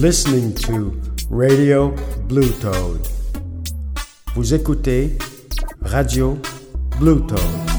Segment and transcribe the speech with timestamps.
[0.00, 0.92] Listening to
[1.30, 1.94] Radio
[2.28, 3.00] Blue Toad.
[4.34, 5.16] Vous écoutez
[5.80, 6.36] Radio
[7.00, 7.75] Blue Toad.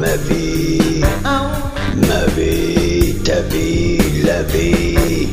[0.00, 1.00] Ma vie.
[2.08, 5.28] Ma vie, ta vie, la vie.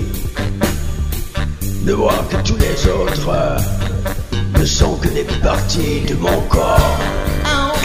[1.85, 3.57] De voir que tous les autres
[4.59, 6.99] ne sont que des parties de mon corps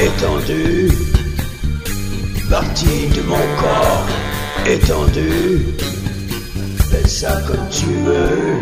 [0.01, 0.91] étendu.
[2.51, 4.07] Parties de mon corps
[4.67, 5.67] étendu.
[6.91, 8.61] Fais ça comme tu veux.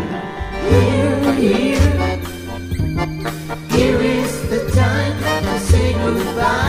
[3.69, 6.62] Here is the time to say goodbye.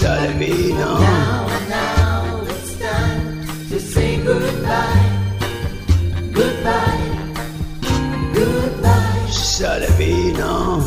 [0.00, 1.00] Vie, non?
[1.00, 5.04] Now, now it's time to say goodbye.
[6.32, 7.02] Goodbye.
[8.32, 9.26] Goodbye.
[9.98, 10.78] Vie, non?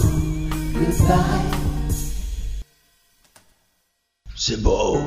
[0.73, 1.51] Goodbye.
[4.33, 4.97] C'est beau,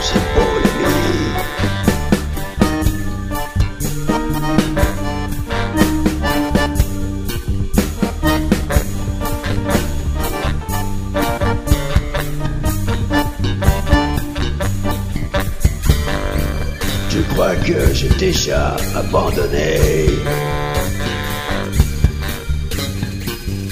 [0.00, 0.53] c'est beau
[18.24, 19.76] déjà abandonné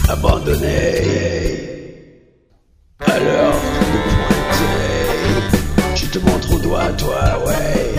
[0.08, 0.82] Abandonné
[3.00, 3.60] alors
[3.92, 7.94] de pointer, je te montre au doigt, toi, ouais.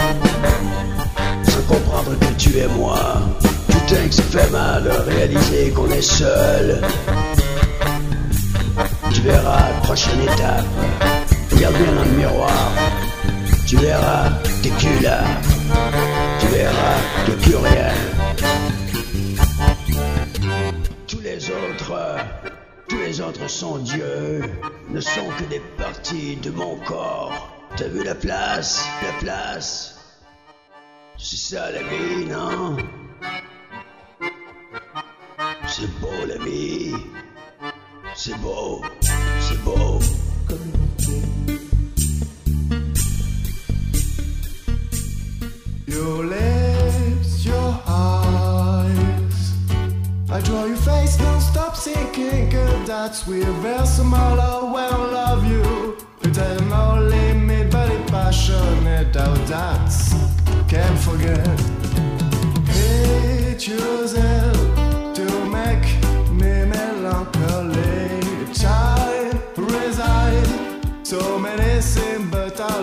[1.51, 3.21] Sans comprendre que tu es moi.
[3.67, 6.81] Putain que ça fait mal de réaliser qu'on est seul.
[9.13, 10.65] Tu verras prochaine étape.
[11.51, 12.71] Regarde bien dans le miroir.
[13.67, 14.29] Tu verras,
[14.61, 15.19] t'es que là.
[23.53, 24.41] Sont Dieu,
[24.89, 27.49] ne sont que des parties de mon corps.
[27.77, 29.95] T'as vu la place, la place
[31.17, 32.77] C'est ça la vie, non?
[35.67, 36.95] C'est beau la vie.
[38.15, 38.81] C'est beau,
[39.39, 39.99] c'est beau.
[45.87, 49.53] Your lips, your eyes.
[50.31, 50.62] I draw
[51.13, 52.49] face, don't stop thinking.
[52.49, 55.97] Good, that's reversal, when I love you.
[56.21, 59.15] There's no limit, but it passionate.
[59.17, 60.13] Oh, that's
[60.67, 61.59] can't forget.
[62.67, 64.57] Hate yourself
[65.15, 65.25] to
[65.57, 65.85] make
[66.31, 68.19] me melancholy.
[68.53, 72.79] Time reside, so many sin, but I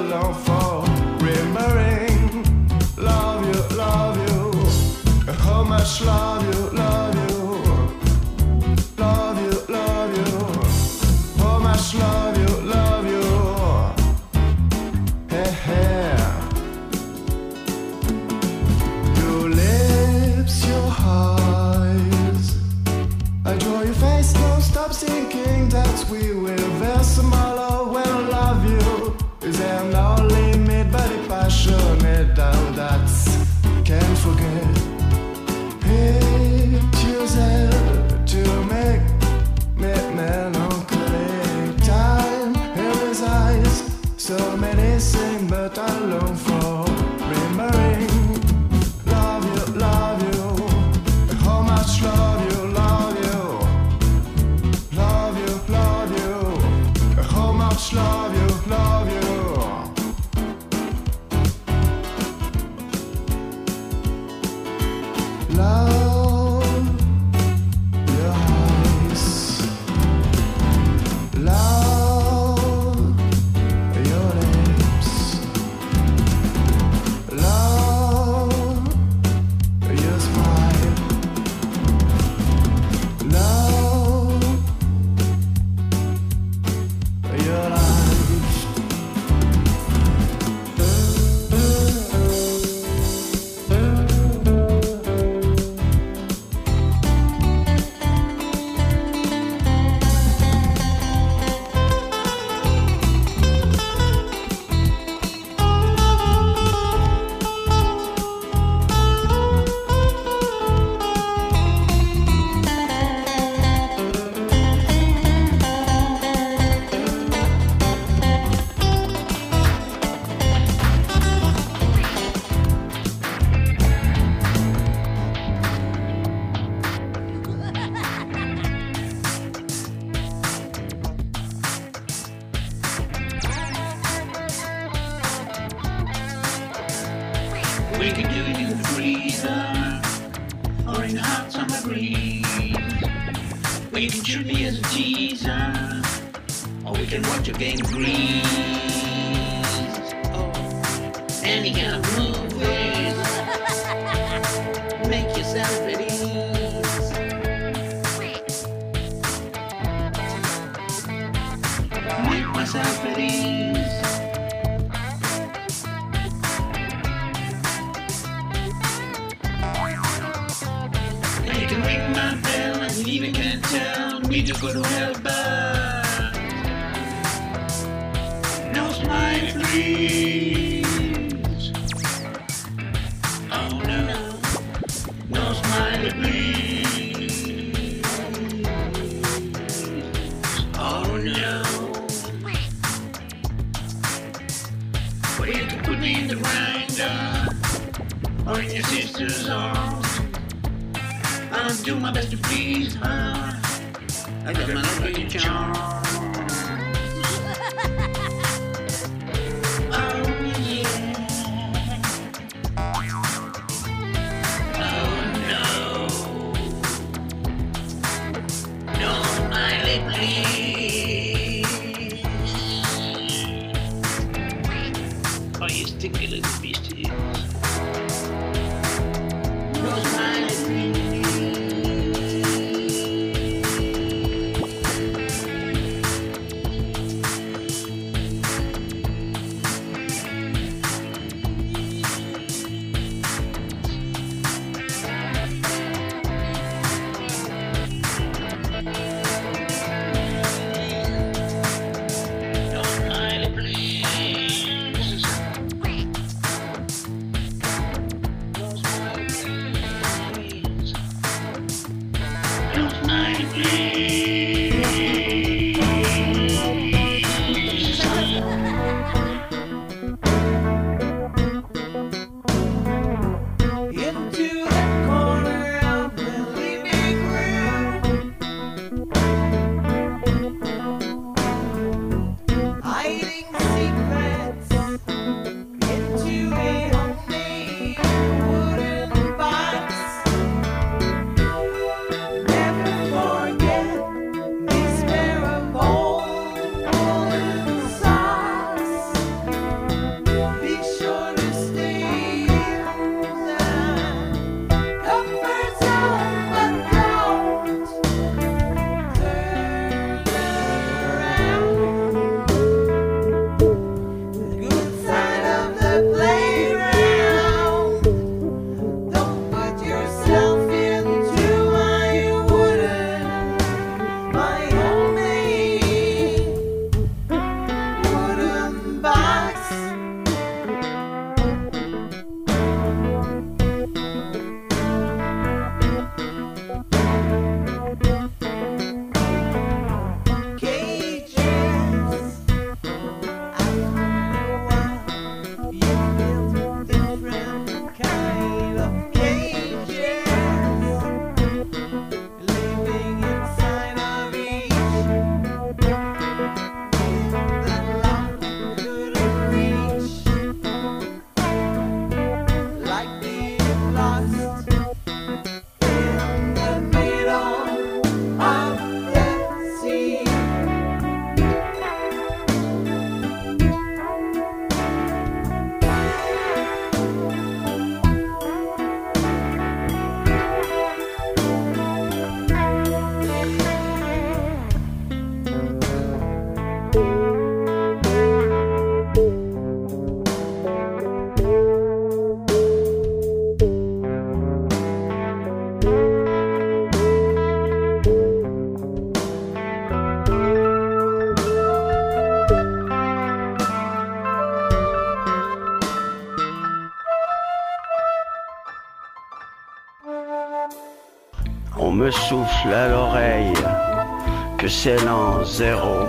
[414.83, 416.07] c'est l'an zéro,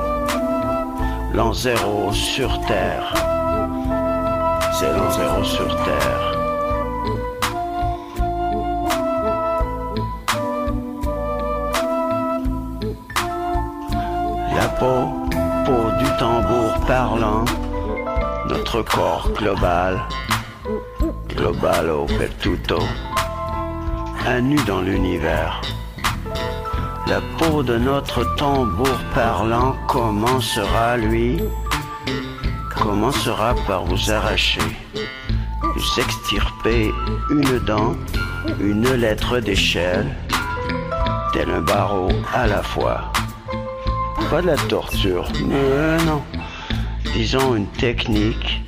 [1.33, 3.13] l'an zéro sur Terre.
[4.71, 6.23] C'est l'an zéro sur Terre.
[14.55, 15.01] La peau,
[15.65, 17.43] peau du tambour parlant,
[18.47, 19.99] notre corps global,
[21.27, 22.79] global au pertuto,
[24.25, 25.61] un nu dans l'univers.
[27.11, 31.41] La peau de notre tambour parlant commencera, lui,
[32.73, 34.61] commencera par vous arracher,
[35.75, 36.89] vous extirper
[37.29, 37.97] une dent,
[38.61, 40.15] une lettre d'échelle,
[41.33, 43.11] tel un barreau à la fois.
[44.29, 46.23] Pas de la torture, mais non.
[47.11, 48.63] Disons une technique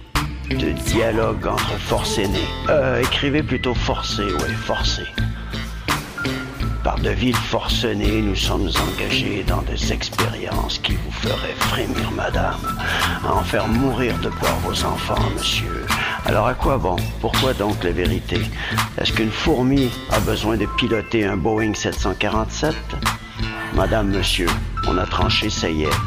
[0.49, 2.49] de dialogue entre force aînée.
[2.67, 5.03] Euh, écrivez plutôt forcé, ouais, forcé.
[6.83, 12.59] Par de villes forcenées, nous sommes engagés dans des expériences qui vous feraient frémir, madame,
[13.25, 15.85] à en faire mourir de peur vos enfants, monsieur.
[16.25, 16.97] Alors à quoi bon?
[17.21, 18.41] Pourquoi donc la vérité
[18.97, 22.75] Est-ce qu'une fourmi a besoin de piloter un Boeing 747
[23.75, 24.49] Madame, monsieur,
[24.85, 25.99] on a tranché, ça y est.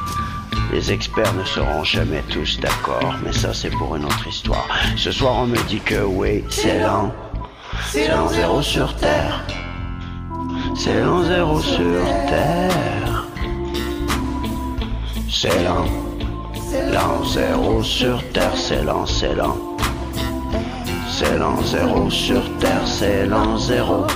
[0.73, 4.67] Les experts ne seront jamais tous d'accord, mais ça c'est pour une autre histoire.
[4.97, 7.15] Ce soir on me dit que oui, c'est lent.
[7.87, 9.43] C'est l'an zéro sur Terre.
[10.79, 13.27] C'est l'an zéro sur Terre.
[15.31, 15.87] C'est lent.
[16.93, 19.57] L'an zéro sur Terre, c'est lent, c'est lent.
[21.09, 24.07] C'est l'an zéro sur Terre, c'est l'an zéro.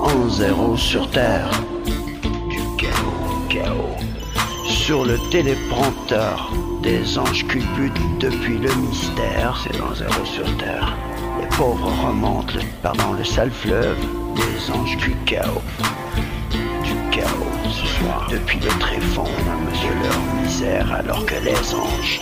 [0.00, 1.50] En zéro sur Terre.
[2.48, 4.02] Du chaos, chaos
[4.82, 6.50] sur le téléprompteur
[6.82, 10.96] des anges culbutent depuis le mystère, c'est dans zéro sur terre.
[11.62, 13.96] Les pauvres remontent, le, pardon, le sale fleuve
[14.34, 15.62] des anges du chaos.
[16.82, 22.20] Du chaos ce soir, depuis le tréfonds de leur misère, alors que les anges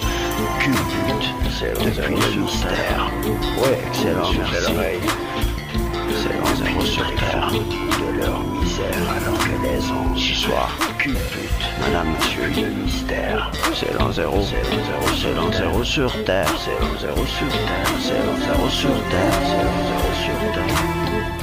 [0.59, 1.33] culbutent
[1.73, 3.11] depuis le mystère.
[3.63, 4.73] Ouais, excellent, merci.
[6.17, 10.71] C'est dans zéro sur terre de leur misère, alors que les anges ce soir.
[11.81, 13.51] Madame, monsieur, le mystère.
[13.75, 17.49] C'est l'an zéro, c'est l'an zéro, c'est l'an zéro sur terre, c'est l'an zéro sur
[17.49, 20.77] terre, c'est l'an zéro sur terre, c'est l'an zéro sur terre.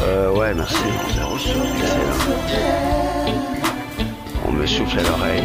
[0.01, 2.15] Euh, ouais, merci, l'an zéro sur terre.
[4.47, 5.43] On me souffle l'oreille.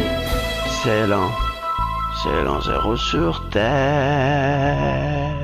[0.83, 1.31] C'est l'an,
[2.21, 5.42] c'est l'an zéro sur terre.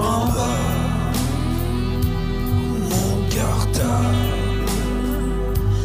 [0.00, 0.62] en bas
[2.90, 4.66] mon cartable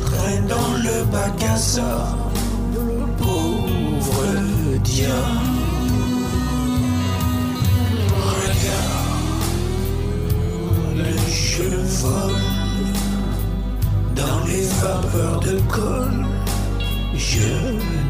[0.06, 1.58] traîne dans le bac à
[17.18, 18.07] je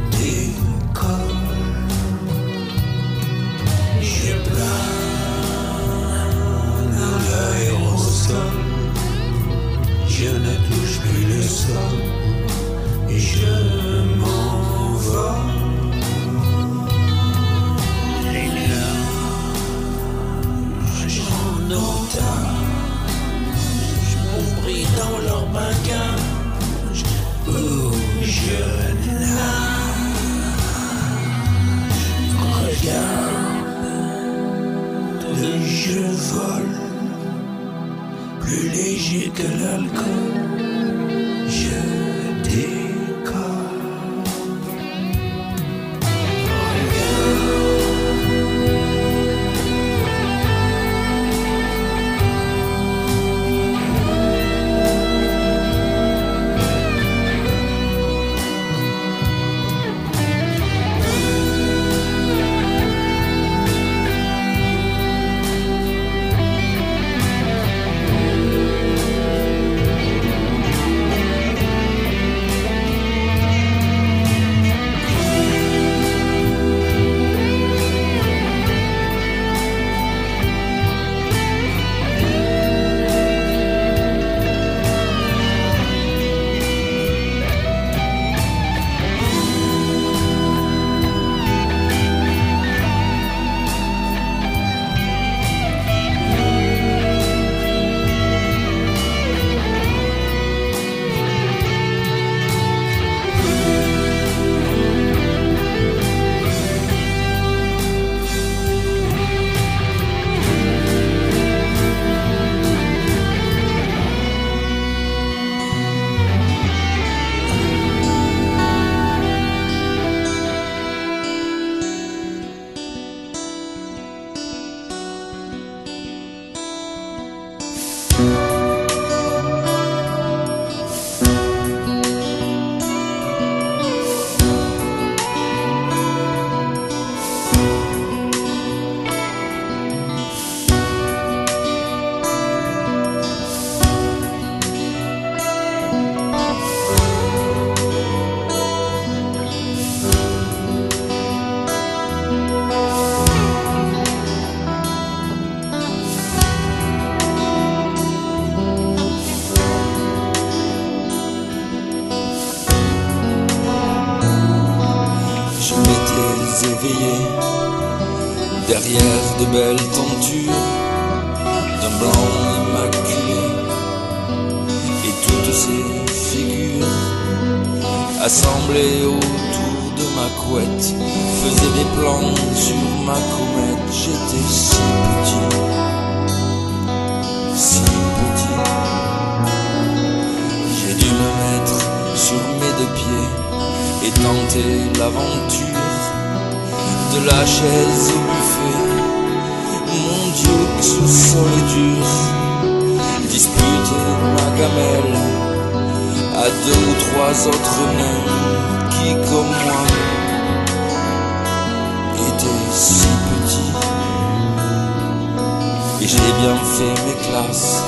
[216.63, 217.81] Fait mes classes,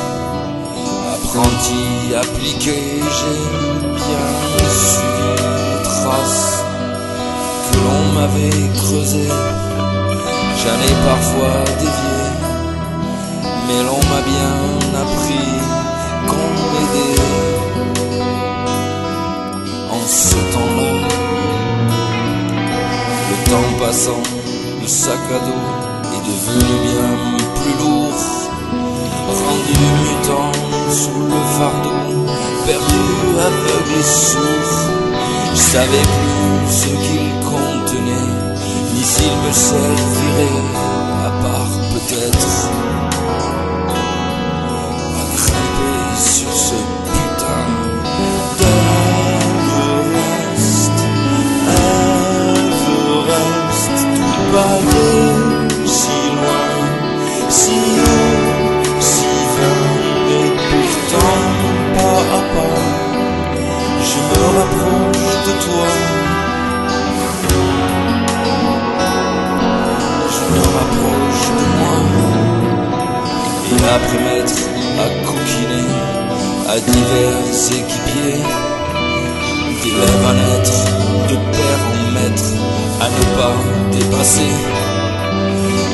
[1.13, 3.41] apprenti, appliqué, j'ai
[3.95, 4.25] bien
[4.69, 6.63] suivi les traces
[7.71, 9.34] que l'on m'avait creusées.
[10.69, 12.19] Ai parfois dévié,
[13.67, 14.55] mais l'on m'a bien
[15.01, 15.47] appris
[16.27, 17.21] qu'on m'aidait
[19.91, 20.91] en ce temps-là.
[23.29, 24.23] Le temps passant,
[24.82, 25.65] le sac à dos
[26.13, 27.38] est devenu bien
[30.92, 32.26] sous le fardeau,
[32.65, 33.06] perdu,
[33.48, 34.72] aveugle et sourd.
[35.54, 38.32] Je savais plus ce qu'il contenait,
[38.94, 40.60] ni s'il me servirait,
[41.26, 42.48] à part peut-être
[45.18, 47.70] à sur ce putain
[64.19, 65.88] je me rapproche de toi.
[70.36, 71.97] Je me rapproche de moi.
[73.71, 74.60] Et après m'être
[75.25, 75.89] coquiner
[76.67, 78.43] à divers équipiers,
[79.82, 80.79] d'élève à naître,
[81.29, 82.49] de père en maître,
[82.99, 83.58] à ne pas
[83.97, 84.53] dépasser.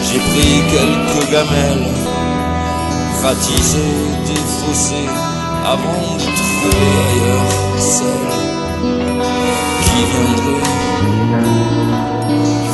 [0.03, 1.91] J'ai pris quelques gamelles,
[3.23, 3.87] ratisé,
[4.25, 5.03] défaussé,
[5.65, 6.44] avant de
[9.83, 10.75] qui viendrait.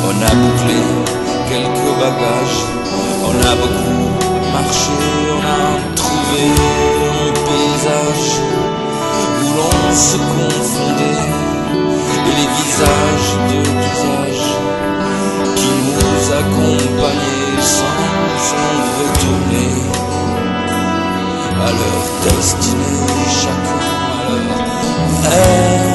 [0.08, 0.80] On a bouclé
[1.48, 2.62] quelques bagages,
[3.24, 4.02] on a beaucoup
[4.52, 4.96] marché,
[5.30, 6.42] on a trouvé
[7.16, 8.30] un paysage
[9.42, 11.22] où l'on se confondait
[12.14, 13.60] et les visages de
[14.20, 14.52] âges
[15.56, 17.98] qui nous accompagnaient sans
[18.48, 19.72] s'en retourner
[21.64, 22.82] à leur destinée,
[23.26, 23.78] chacun
[24.14, 25.91] à leur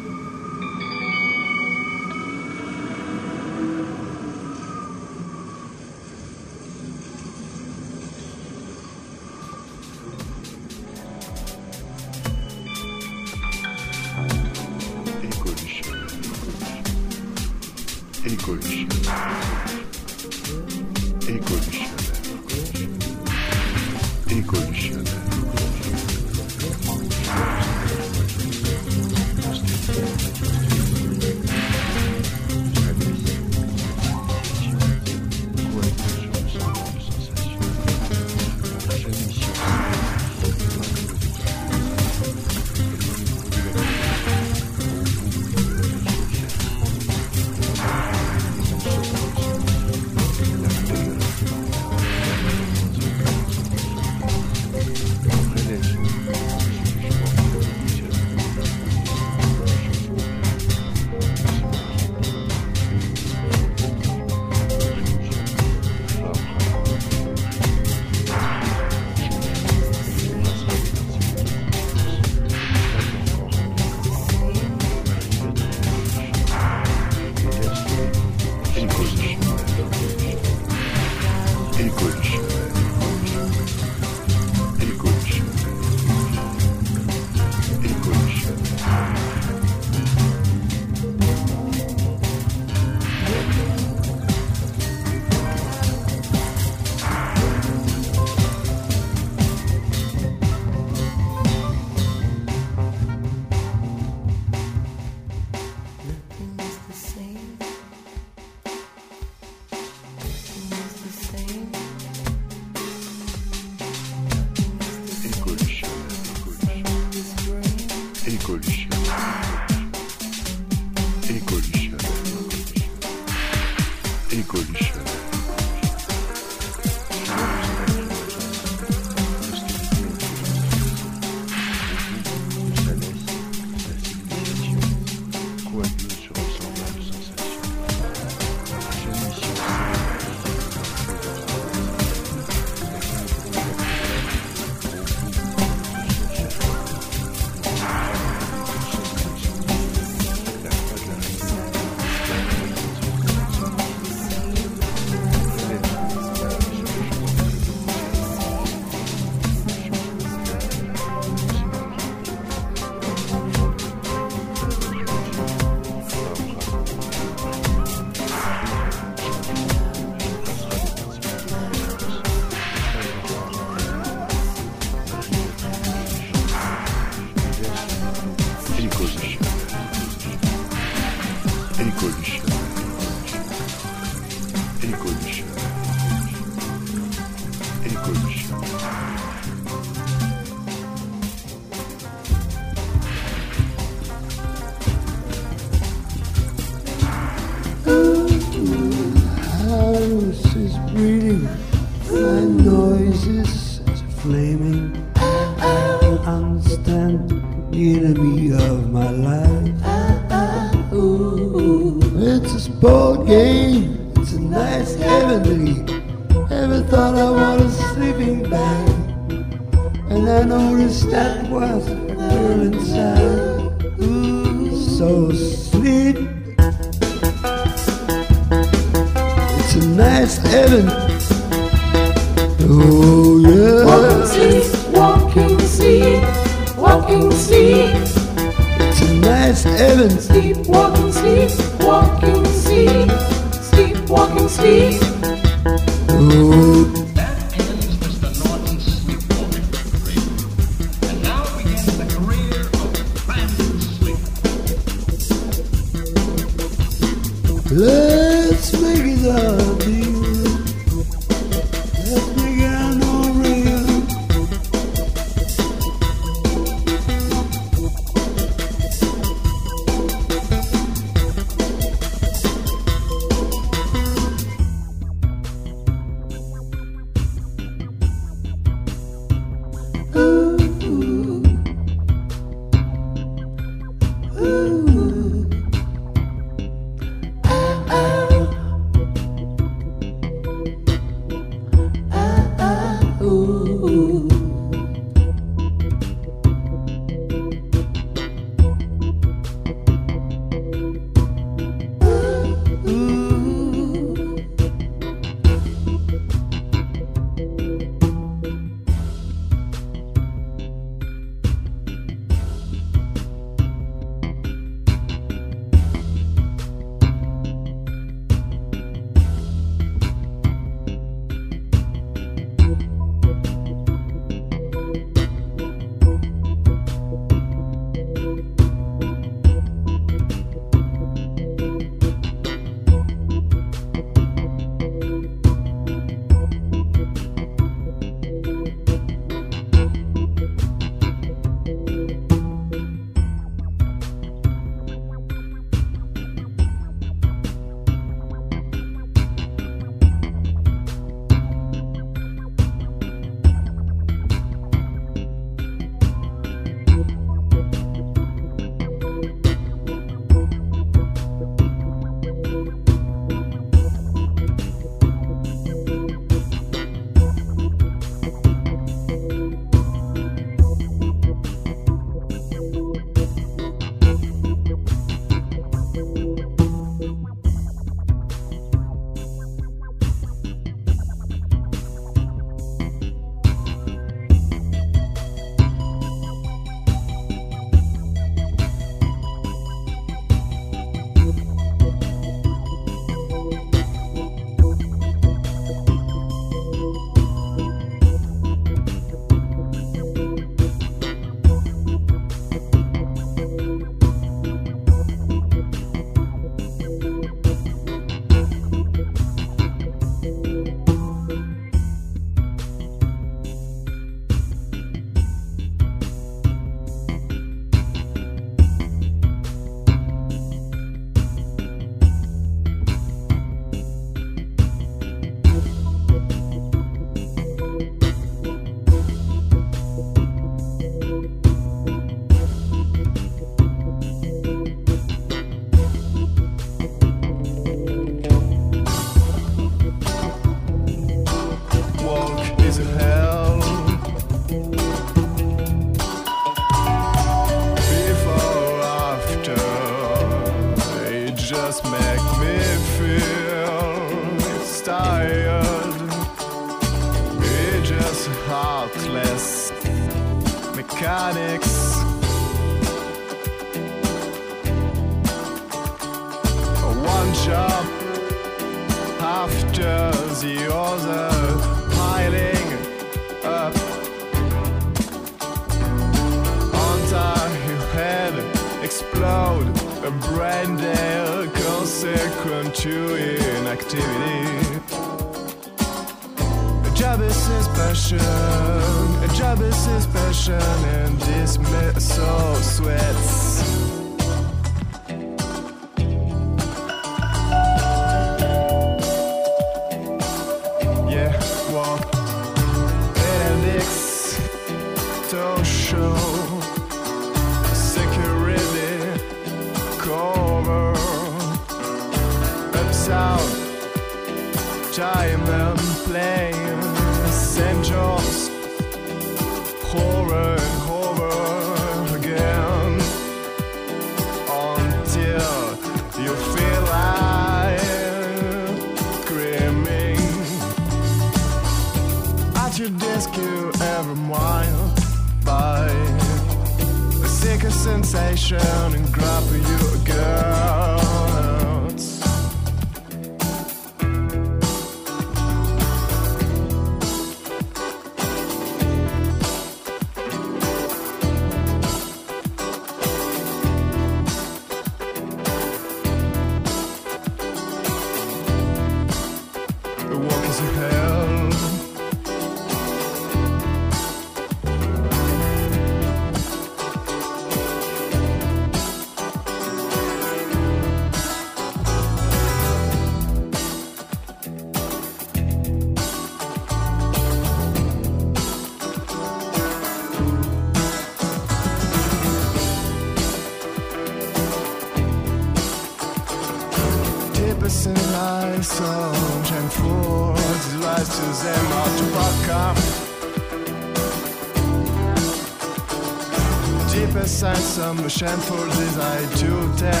[598.09, 600.00] Shamford is I do tell.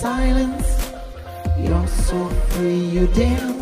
[0.00, 0.92] silence.
[1.58, 3.59] You're so free, you dance.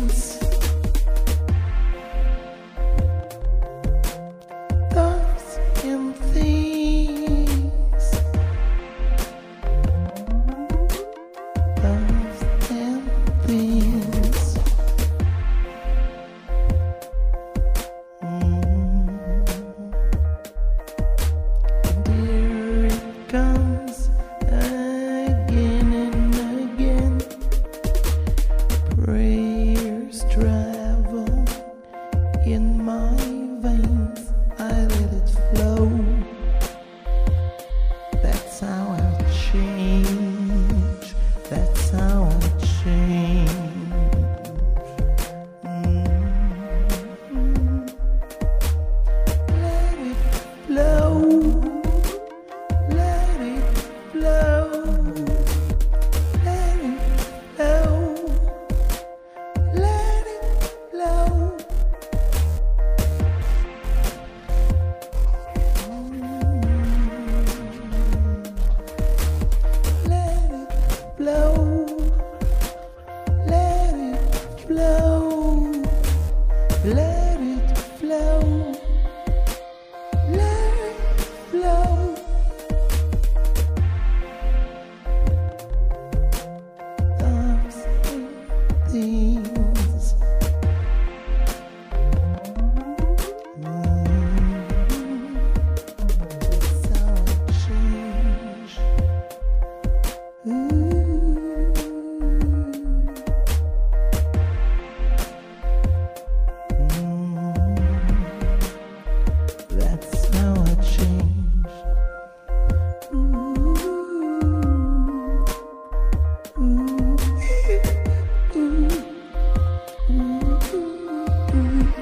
[121.51, 121.98] Mm-hmm.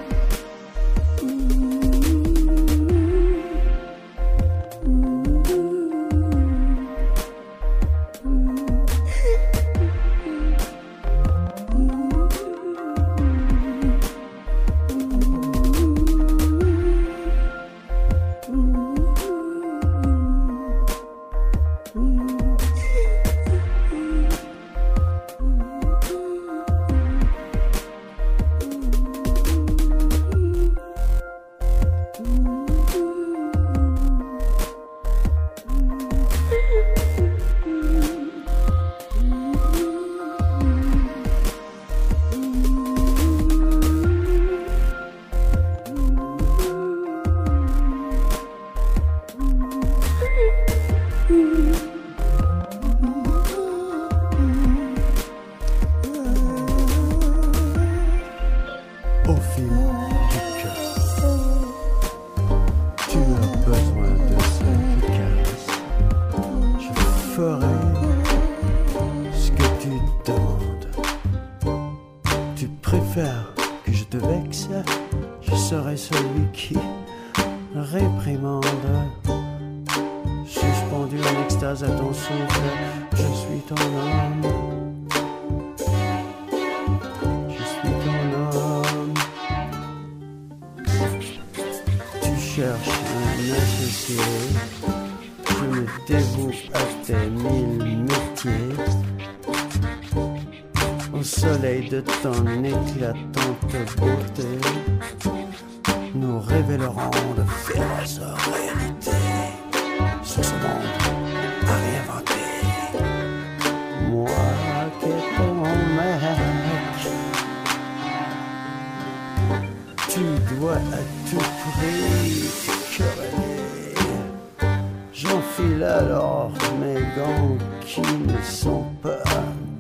[127.18, 129.24] Mes gants qui ne sont pas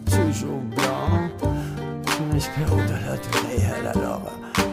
[0.05, 1.31] toujours blancs.
[2.33, 4.21] J'espère au-delà du réel alors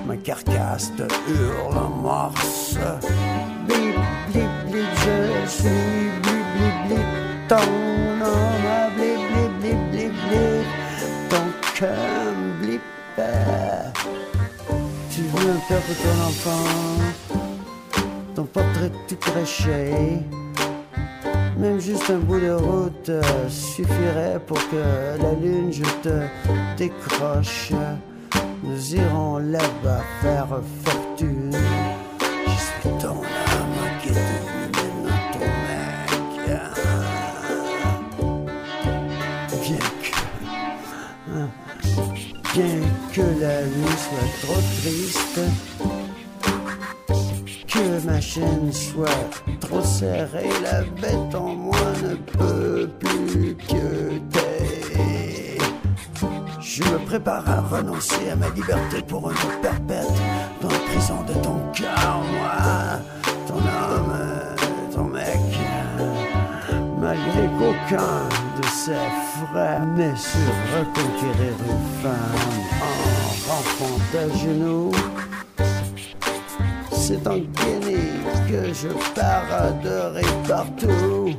[0.06, 2.76] ma carcasse te hurle en morse.
[3.66, 3.96] Blip,
[4.28, 10.66] blip, blip, je suis blip, blip, blip, ton homme à blip, blip, blip, blip, blip,
[11.30, 12.82] ton cœur blip.
[15.10, 16.68] Tu veux perdre ton enfant,
[18.34, 20.24] ton portrait tout craché.
[21.64, 24.76] Même juste un bout de route euh, suffirait pour que
[25.22, 26.26] la lune je te
[26.76, 27.72] décroche.
[28.62, 31.56] Nous irons là-bas faire fortune.
[32.20, 36.60] Je suis ton âme qui maintenant ton mec.
[39.62, 40.12] Bien que,
[41.32, 41.48] hein,
[42.52, 42.76] bien
[43.10, 45.40] que la vie soit trop triste
[48.04, 49.06] que ma chaîne soit
[49.60, 55.58] trop serrée, la bête en moi ne peut plus que t'aider.
[56.60, 60.12] Je me prépare à renoncer à ma liberté pour un jour perpète
[60.60, 63.00] dans la prison de ton cœur, moi,
[63.46, 65.38] ton homme, ton mec.
[67.00, 68.28] Malgré qu'aucun
[68.60, 69.08] de ses
[69.50, 70.38] frères n'ait su
[70.74, 74.90] reconquérir une femme en rampant à genoux.
[77.06, 77.83] C'est Guinée
[78.54, 81.30] que je paraderai partout.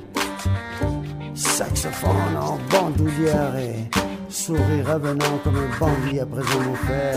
[1.34, 3.90] Saxophone en bandoulière et
[4.30, 7.14] sourire avenant comme un bandit après un fait.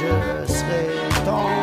[0.00, 0.86] Je serai
[1.24, 1.57] ton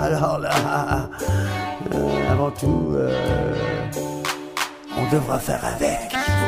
[0.00, 1.08] alors là,
[1.94, 3.54] euh, avant tout, euh,
[4.96, 6.47] on devra faire avec.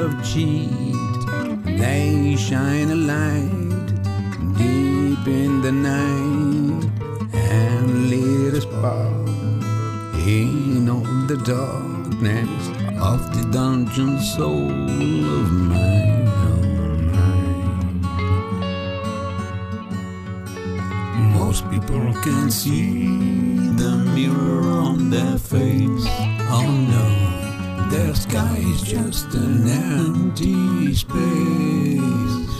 [0.00, 0.70] Of cheat.
[1.64, 3.86] They shine a light
[4.56, 6.84] deep in the night
[7.34, 9.28] and lit a spark
[10.26, 16.20] in all the darkness of the dungeon soul of own mind.
[21.34, 23.06] Most people can see
[23.82, 26.06] the mirror on their face.
[26.56, 27.19] Oh no,
[27.90, 32.50] their sky is just an empty space.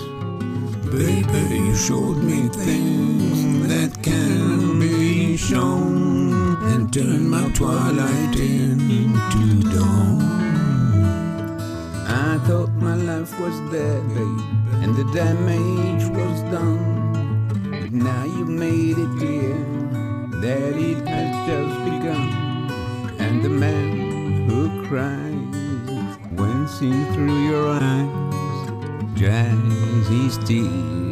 [0.90, 10.20] Baby, you showed me things that can be shown and turn my twilight into dawn.
[12.08, 14.40] I thought my life was dead, babe,
[14.82, 17.70] and the damage was done.
[17.70, 19.54] But now you've made it clear
[20.42, 22.28] that it has just begun.
[23.20, 23.99] And the man
[24.50, 28.66] who cries when seen through your eyes.
[29.14, 31.09] Dries his tears,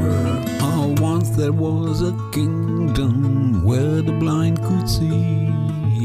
[0.00, 0.44] flower.
[0.60, 5.46] Oh, once there was a kingdom where the blind could see,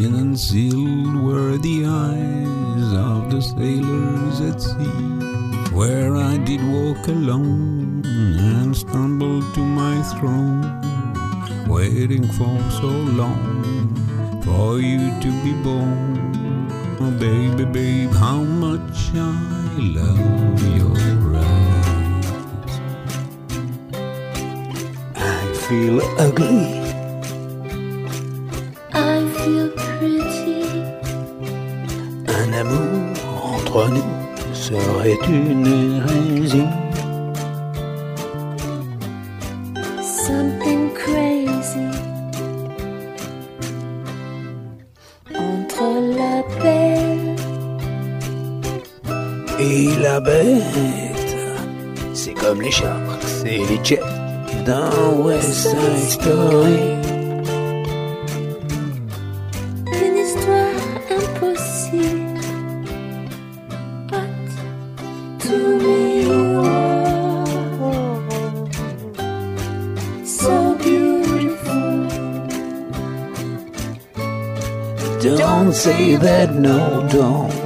[0.03, 5.73] and unsealed were the eyes of the sailors at sea.
[5.73, 10.61] Where I did walk alone and stumbled to my throne,
[11.67, 13.93] waiting for so long
[14.43, 16.31] for you to be born.
[17.01, 21.24] Oh, baby, babe, how much I love your
[25.67, 26.61] feel ugly.
[28.93, 30.61] I feel pretty.
[32.27, 36.69] Un amour entre nous serait une hérésie.
[40.03, 41.87] Something crazy.
[45.33, 45.85] Entre
[46.19, 47.35] la belle
[49.59, 51.35] Et la bête,
[52.13, 54.14] c'est comme les sharks et les jets
[54.65, 56.79] dans West Side Story.
[60.03, 62.39] une histoire impossible.
[64.09, 64.29] But
[65.43, 67.45] to me you are
[70.25, 72.07] so beautiful.
[75.37, 77.64] Don't say that, no, don't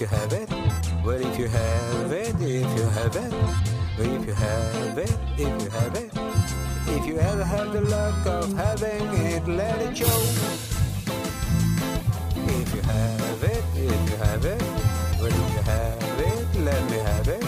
[0.00, 0.48] if you have it.
[1.04, 3.32] Well, if you have it, if you have it.
[3.98, 6.12] Well, if you have it, if you have it.
[6.86, 10.20] If you ever have the luck of having it, let it show.
[12.46, 14.62] If you have it, if you have it.
[15.18, 17.44] Well, if you have it, let me have it.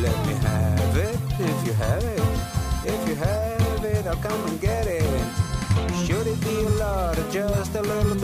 [0.00, 2.22] Let me have it, if you have it.
[2.86, 5.52] If you have it, I'll come and get it.
[6.06, 8.14] Should it be a lot or just a little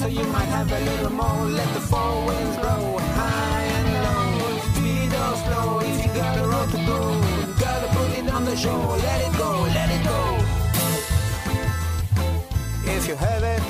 [0.00, 1.44] so you might have a little more.
[1.58, 4.30] Let the four winds blow high and low.
[4.68, 7.00] Speed or slow, if you got a road to go,
[7.64, 8.80] gotta put it on the show.
[9.06, 10.20] Let it go, let it go.
[12.96, 13.62] If you have it,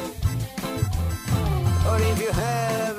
[1.89, 2.90] or if you have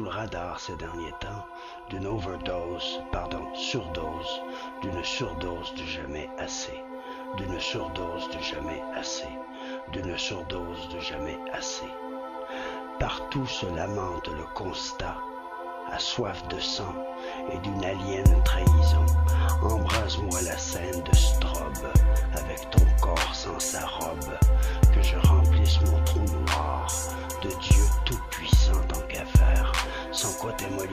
[0.00, 1.46] le radar ces derniers temps
[1.88, 4.42] d'une overdose, pardon, surdose,
[4.82, 6.84] d'une surdose du jamais assez,
[7.36, 9.28] d'une surdose du jamais assez,
[9.92, 11.88] d'une surdose du jamais assez.
[13.00, 15.16] Partout se lamente le constat,
[15.90, 16.94] à soif de sang
[17.52, 19.06] et d'une aliène trahison,
[19.62, 21.92] embrase-moi la scène de strobe
[22.34, 24.38] avec ton corps sans sa robe,
[24.94, 26.86] que je remplisse mon trou noir
[27.42, 27.84] de Dieu
[30.18, 30.88] そこで無理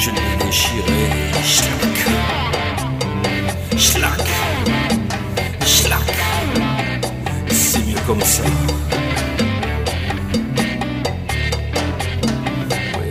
[0.00, 1.00] Je l'ai déchiré.
[1.44, 1.96] Schlack.
[3.76, 4.26] Schlack.
[5.66, 6.10] Schlack.
[7.50, 8.42] C'est mieux comme ça.
[12.96, 13.10] Oui,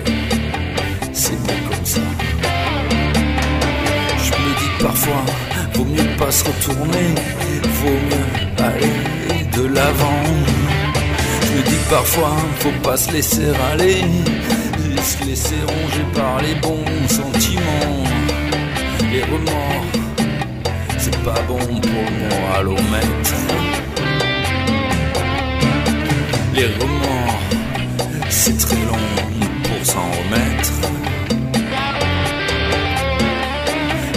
[1.14, 2.02] c'est mieux comme ça.
[4.18, 5.24] Je me dis parfois,
[5.74, 7.16] vaut mieux pas se retourner,
[11.90, 14.02] parfois, faut pas se laisser aller,
[15.02, 18.04] se laisser ronger par les bons sentiments.
[19.12, 19.86] Les remords,
[20.98, 23.34] c'est pas bon pour le moralomètre.
[26.54, 27.40] Les remords,
[28.30, 29.08] c'est très long
[29.64, 30.74] pour s'en remettre.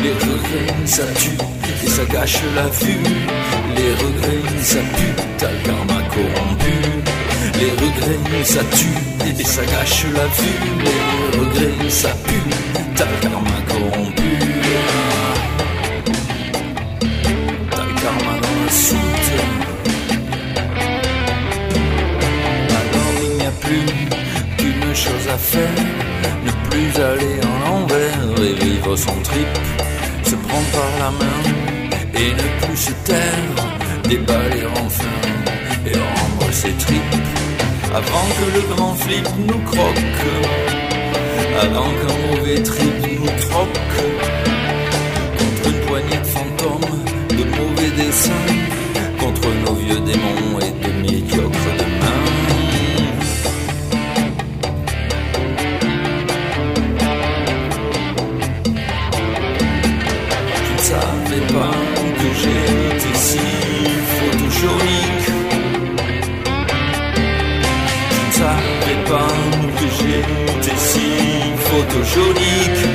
[0.03, 1.39] Les regrets, ça tue
[1.85, 2.97] et ça gâche la vue.
[3.77, 7.01] Les regrets, ça pue, t'as le karma corrompu.
[7.59, 10.61] Les regrets, ça tue et ça gâche la vue.
[10.85, 12.43] Les regrets, ça pue,
[12.97, 14.23] t'as le karma corrompu.
[17.71, 19.31] T'as le karma dans la soute.
[22.79, 23.87] Alors il n'y a plus
[24.57, 25.85] qu'une chose à faire,
[26.45, 29.49] ne plus aller en envers et vivre son trip,
[30.25, 31.41] se prendre par la main
[32.15, 33.69] et ne plus se taire,
[34.05, 35.05] déballer enfin
[35.87, 37.40] et rendre ses tripes
[37.93, 40.05] avant que le grand flip nous croque,
[41.61, 43.81] avant qu'un mauvais trip nous troque
[45.39, 48.47] contre une poignée de fantômes, de mauvais dessins,
[49.19, 51.90] contre nos vieux démons et de médiocres
[71.91, 72.51] photogénique.
[72.71, 72.90] Allez,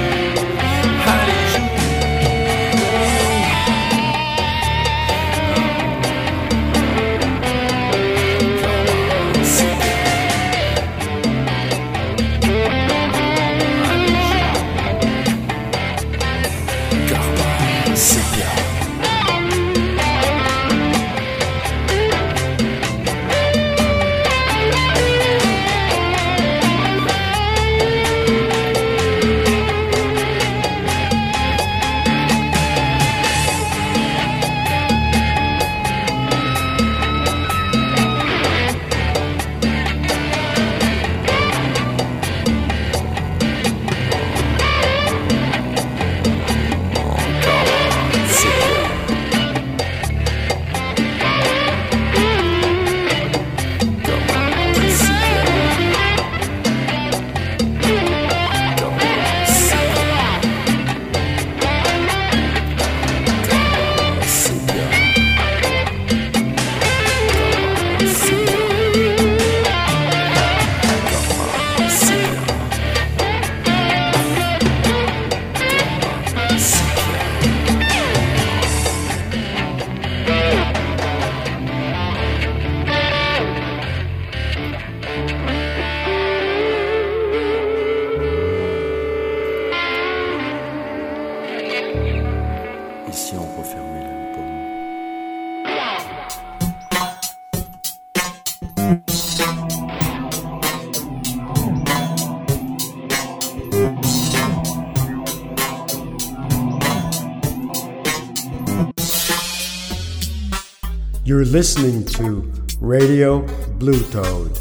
[111.55, 112.43] listening to
[112.81, 113.39] Radio
[113.79, 114.51] Blue Toad.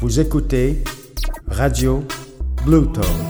[0.00, 0.82] Vous écoutez
[1.46, 2.02] Radio
[2.64, 3.29] Blue Toad.